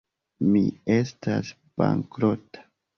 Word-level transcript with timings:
Mi 0.53 0.61
estas 0.95 1.55
bankrota. 1.85 2.69